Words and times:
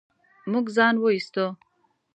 موږ 0.51 0.65
ځان 0.75 0.95
و 0.97 1.03
ايستو. 1.13 1.45